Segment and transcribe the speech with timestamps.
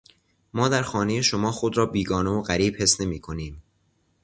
[0.53, 3.61] ما در خانهٔ شما خود را بیگانه و غریب حس نمیکنیم.